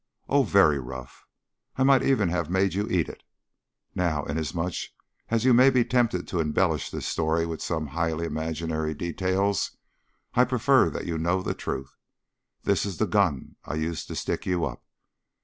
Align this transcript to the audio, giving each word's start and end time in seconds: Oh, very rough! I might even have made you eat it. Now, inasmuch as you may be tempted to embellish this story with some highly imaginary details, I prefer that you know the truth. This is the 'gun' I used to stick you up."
Oh, 0.27 0.41
very 0.41 0.79
rough! 0.79 1.27
I 1.75 1.83
might 1.83 2.01
even 2.01 2.29
have 2.29 2.49
made 2.49 2.73
you 2.73 2.87
eat 2.89 3.07
it. 3.07 3.21
Now, 3.93 4.23
inasmuch 4.25 4.73
as 5.29 5.45
you 5.45 5.53
may 5.53 5.69
be 5.69 5.85
tempted 5.85 6.27
to 6.27 6.39
embellish 6.39 6.89
this 6.89 7.05
story 7.05 7.45
with 7.45 7.61
some 7.61 7.85
highly 7.85 8.25
imaginary 8.25 8.95
details, 8.95 9.77
I 10.33 10.45
prefer 10.45 10.89
that 10.89 11.05
you 11.05 11.19
know 11.19 11.43
the 11.43 11.53
truth. 11.53 11.95
This 12.63 12.83
is 12.83 12.97
the 12.97 13.05
'gun' 13.05 13.57
I 13.63 13.75
used 13.75 14.07
to 14.07 14.15
stick 14.15 14.47
you 14.47 14.65
up." 14.65 14.83